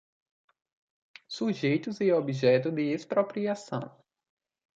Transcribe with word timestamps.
Sujeitos 1.27 2.01
e 2.01 2.11
objeto 2.11 2.71
de 2.71 2.91
expropriação. 2.91 3.95